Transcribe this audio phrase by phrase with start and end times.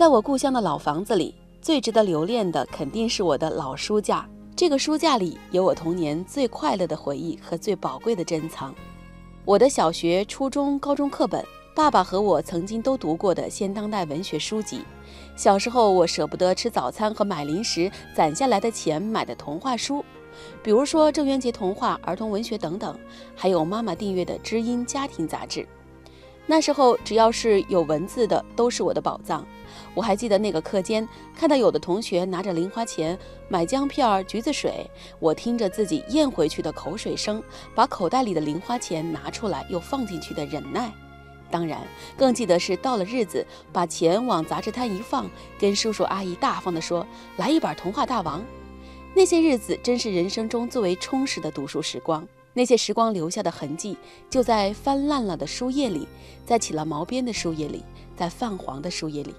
[0.00, 4.26] 在我故乡的老房子里，最值得留恋的肯定是我的老书架。
[4.56, 8.74] 这个书架里有我童年最快乐的回忆和最宝贵的珍藏。
[9.44, 11.44] 我的小学、初中、高中课本，
[11.76, 14.80] 爸爸和我曾经都读过的现当代文学书籍。
[15.36, 20.02] 小时候，我舍不得吃早餐和买零食攒下来的钱买的童话书，
[20.62, 22.98] 比如说郑渊洁童话、儿童文学等等，
[23.36, 25.68] 还有妈妈订阅的知音家庭杂志。
[26.50, 29.46] 那时候，只要是有文字的，都是我的宝藏。
[29.94, 33.16] 我还记得那个课间，看到有的同学拿着零花钱
[33.48, 37.40] 买姜片、橘子水，我听着自己咽回去的口水声，
[37.72, 40.92] 把口袋里的零花钱拿出来又放进去的忍耐。
[41.52, 41.86] 当然，
[42.16, 47.06] 更记得是到了日子，把钱往杂志摊一放，跟叔叔阿姨大方地说
[47.38, 48.40] ：“来一本《童话大王》。”
[49.14, 52.26] 那些日子真是人生中最为充实的读书时光。
[52.52, 53.96] 那些时光留下的痕迹，
[54.28, 56.06] 就在翻烂了的书页里，
[56.44, 57.84] 在起了毛边的书页里，
[58.16, 59.34] 在泛黄的书页里。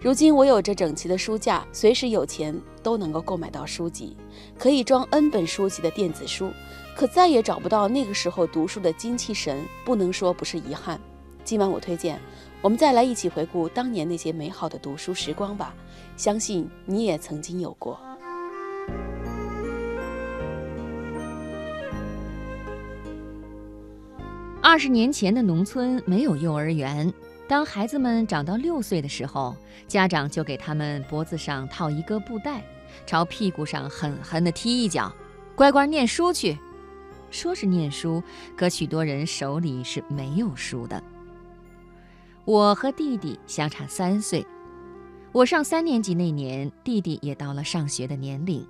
[0.00, 4.16] 如今我有着整齐的书架，随时有钱都能够购买到书籍，
[4.58, 6.50] 可以装 N 本书籍的电子书，
[6.96, 11.00] 可再也找不到那个时候读书的精气神，不能说不是遗憾。
[11.44, 12.20] 今晚我推荐，
[12.60, 15.72] 我们再来一起回顾当年那些美好的读书时光吧，
[16.16, 17.98] 相信你也曾经有过。
[24.72, 27.12] 二十年前的农村没有幼儿园。
[27.46, 29.54] 当孩子们长到六岁的时候，
[29.86, 32.64] 家长就给他们脖子上套一个布袋，
[33.04, 35.14] 朝屁股上狠狠地踢一脚，
[35.54, 36.58] 乖乖念书去。
[37.30, 38.22] 说是念书，
[38.56, 41.04] 可许多人手里是没有书的。
[42.46, 44.42] 我和弟弟相差三岁，
[45.32, 48.66] 我上三年级那年，弟弟也到了上学的年龄。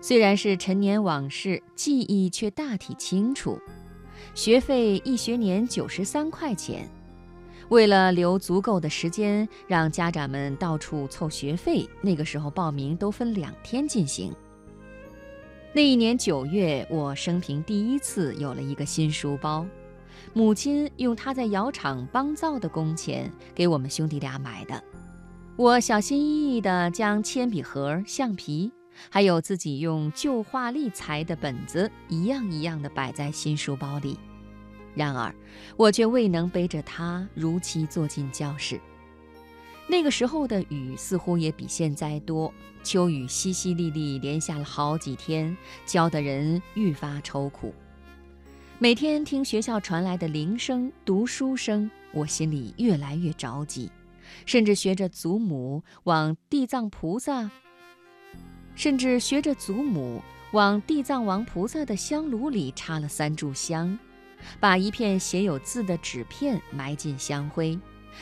[0.00, 3.58] 虽然是陈年往事，记忆却大体清楚。
[4.34, 6.88] 学费一学年九十三块钱。
[7.68, 14.34] 为了留足够的时间让家长们到处凑学费，那个时候报名都分两天进行。
[15.74, 19.66] 那一年九月，我生平第一次有了一个新书包，
[20.32, 24.82] 母亲用她在窑厂帮造的工钱给我们兄弟俩买的。
[25.56, 28.72] 我小心翼翼地将铅笔盒、橡皮，
[29.10, 34.18] 还有自己用旧画立裁的本子，一样一样的摆在新书包里。
[34.94, 35.34] 然而，
[35.76, 38.80] 我却未能背着它如期坐进教室。
[39.86, 47.72] 那个时候的雨似乎也比现在多，秋雨淅淅沥沥，连下了好几天，教得人愈发愁苦。
[48.78, 53.90] 每天听学校传来的铃声、读书声，我心里越来越着急，
[54.44, 57.50] 甚至学着祖母往地藏菩萨，
[58.78, 60.22] 甚至学着祖母
[60.52, 63.98] 往地藏王菩萨的香炉里插了三炷香。
[64.60, 67.76] 把一片写有字的纸片埋进香灰，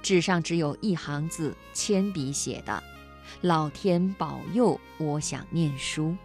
[0.00, 2.82] 纸上只有一行字，铅笔写的
[3.42, 6.16] ：“老天保佑，我想念书。”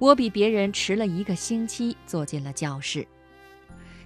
[0.00, 3.06] 我比别人迟了一个星期坐进了教室。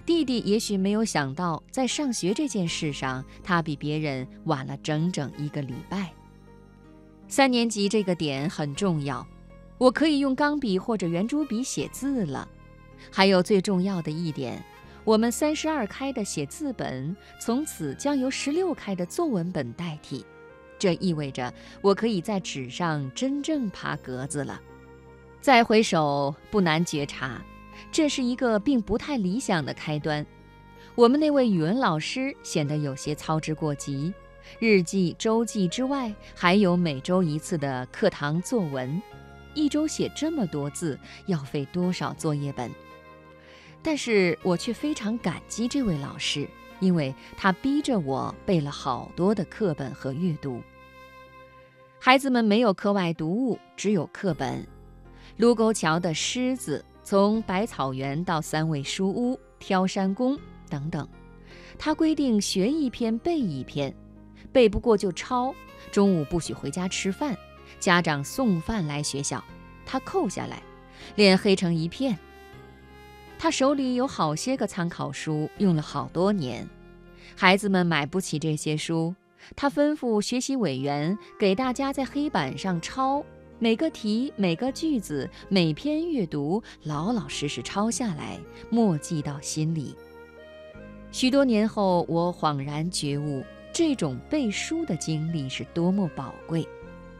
[0.05, 6.11] 弟弟也许没有想到，在上学这件事上，他比别人晚了整整一个礼拜。
[7.27, 9.25] 三年级这个点很重要，
[9.77, 12.47] 我可以用钢笔或者圆珠笔写字了。
[13.11, 14.63] 还有最重要的一点，
[15.03, 20.25] 我们三十二开的写字本从此将由十六开的作文本代替，
[20.77, 21.51] 这意味着
[21.81, 24.61] 我可以在纸上真正爬格子了。
[25.41, 27.43] 再回首，不难觉察，
[27.91, 30.25] 这是一个并不太理想的开端。
[30.95, 34.13] 我们那位语文老师显得有些操之过急，
[34.59, 39.01] 日记、周记之外，还有每周一次的课堂作文，
[39.53, 42.71] 一周写这么多字，要费多少作业本？
[43.81, 46.47] 但是我却非常感激这位老师，
[46.79, 50.61] 因为他逼着我背了好多的课本和阅读。
[51.99, 54.65] 孩子们没有课外读物，只有课本。
[55.37, 60.37] 卢沟桥的狮子，从百草园到三味书屋、挑山宫
[60.69, 61.07] 等等。
[61.77, 63.93] 他规定学一篇背一篇，
[64.53, 65.53] 背不过就抄。
[65.91, 67.37] 中午不许回家吃饭，
[67.79, 69.43] 家长送饭来学校，
[69.85, 70.63] 他扣下来，
[71.15, 72.17] 脸黑成一片。
[73.37, 76.65] 他手里有好些个参考书，用了好多年。
[77.35, 79.13] 孩子们买不起这些书，
[79.55, 83.25] 他吩咐学习委员给大家在黑板上抄
[83.59, 88.39] 每个题、每个句子、每篇阅读，老老实实抄下来，
[88.69, 89.95] 默记到心里。
[91.11, 96.65] 许多年后，我恍然觉悟，这种背书的经历是多么宝贵。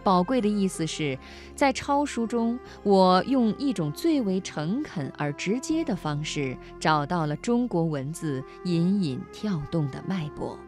[0.04, 1.18] 宝贵的意思是，
[1.56, 10.60] 在抄书中，我用一种最为诚恳而直接的方式，找到了中国文字隐隐跳动的脉搏。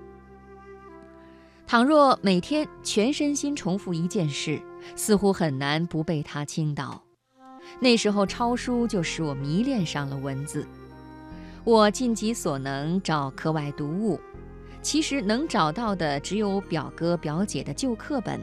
[1.68, 4.62] 倘若每天全身心重复一件事，
[4.96, 7.04] 似乎很难不被它倾倒。
[7.80, 10.66] 那时候抄书就使我迷恋上了文字。
[11.66, 14.20] 我尽己所能找课外读物，
[14.86, 18.40] 其实能找到的只有表哥表姐的旧课本。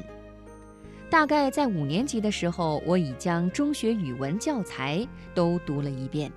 [1.08, 5.06] 大概在五年级的时候，我已将中学语文教材
[5.36, 6.32] 都读了一遍。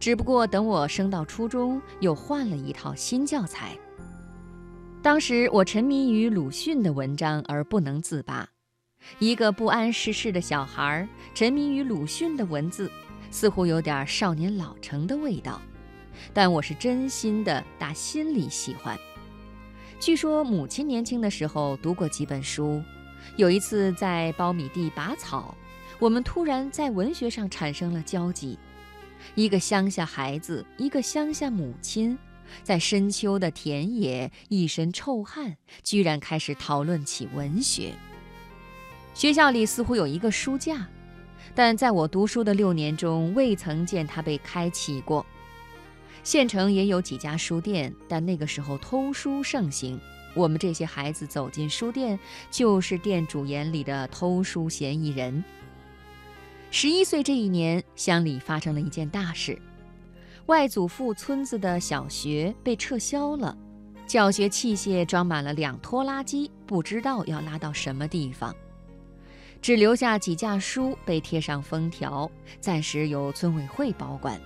[0.00, 3.78] 只不过等我升到初中，又换了一套新教材。
[5.00, 8.48] 当时我沉迷于鲁迅的文章而不能自拔。
[9.20, 12.90] 一个不谙世事的小孩沉迷于鲁迅的文字，
[13.30, 15.62] 似乎有点少年老成的味道。
[16.34, 18.98] 但我是真心的打心里喜欢。
[20.00, 22.82] 据说母亲年轻的时候读过几本书。
[23.36, 25.54] 有一次在苞米地拔草，
[25.98, 28.58] 我们突然在文学上产生了交集。
[29.34, 32.18] 一个乡下孩子，一个乡下母亲，
[32.62, 37.92] 在深秋的田野，一身臭汗，居然开始讨论起文学。
[39.12, 40.88] 学校里似乎有一个书架，
[41.54, 45.26] 但在我读书的六年中，未曾见它被开启过。
[46.22, 50.00] 县城也有几家书店，但那个时候偷书盛行。
[50.34, 52.18] 我们这些孩子走进书店，
[52.50, 55.42] 就是店主眼里的偷书嫌疑人。
[56.70, 59.60] 十一岁这一年，乡里发生了一件大事：
[60.46, 63.56] 外祖父村子的小学被撤销了，
[64.06, 68.54] 教学器械装满了两拖拉机，不知道要拉到什么地方，
[69.60, 72.30] 只留下几架书被贴上封条，
[72.60, 74.40] 暂时由村委会保管。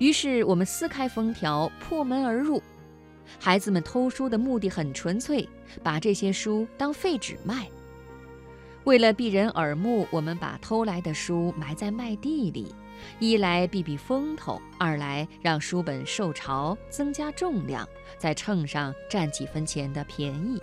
[0.00, 2.60] 于是我们撕开封条，破门而入。
[3.38, 5.46] 孩子们偷书的目的很纯粹，
[5.82, 7.68] 把这些书当废纸卖。
[8.84, 12.74] 为了避人耳目，我们把偷来的书埋在麦地里，
[13.18, 17.86] 一来避避风头，二来让书本受潮，增加重量，
[18.16, 20.58] 在秤上占几分钱的便宜。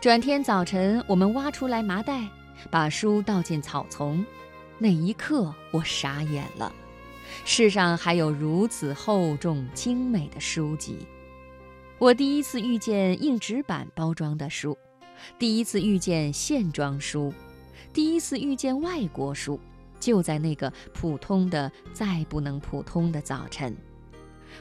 [0.00, 2.26] 转天早晨，我们挖出来麻袋，
[2.70, 4.24] 把书倒进草丛。
[4.78, 6.72] 那一刻，我傻眼了，
[7.44, 10.98] 世上还有如此厚重精美的书籍。
[11.98, 14.78] 我第一次遇见硬纸板包装的书，
[15.38, 17.32] 第一次遇见线装书，
[17.92, 19.58] 第一次遇见外国书，
[19.98, 23.76] 就在那个普通的再不能普通的早晨，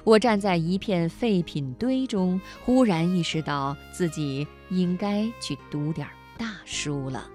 [0.03, 7.29] 我站在一片废品堆中，忽然意识到自己应该去读点大书了。